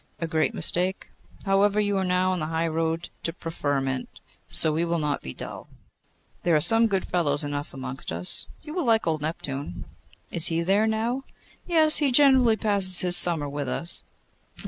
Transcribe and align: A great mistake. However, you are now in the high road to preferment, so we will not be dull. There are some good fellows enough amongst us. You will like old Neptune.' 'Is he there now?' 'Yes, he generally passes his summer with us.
A 0.19 0.25
great 0.25 0.55
mistake. 0.55 1.11
However, 1.45 1.79
you 1.79 1.95
are 1.97 2.03
now 2.03 2.33
in 2.33 2.39
the 2.39 2.47
high 2.47 2.65
road 2.67 3.09
to 3.21 3.31
preferment, 3.31 4.09
so 4.49 4.73
we 4.73 4.83
will 4.83 4.97
not 4.97 5.21
be 5.21 5.31
dull. 5.31 5.69
There 6.41 6.55
are 6.55 6.59
some 6.59 6.87
good 6.87 7.05
fellows 7.05 7.43
enough 7.43 7.71
amongst 7.71 8.11
us. 8.11 8.47
You 8.63 8.73
will 8.73 8.85
like 8.85 9.05
old 9.05 9.21
Neptune.' 9.21 9.85
'Is 10.31 10.47
he 10.47 10.63
there 10.63 10.87
now?' 10.87 11.23
'Yes, 11.67 11.97
he 11.97 12.11
generally 12.11 12.57
passes 12.57 13.01
his 13.01 13.15
summer 13.15 13.47
with 13.47 13.69
us. 13.69 14.01